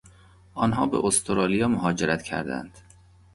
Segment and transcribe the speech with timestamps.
[0.53, 2.77] آنها به استرالیا مهاجرت کردند.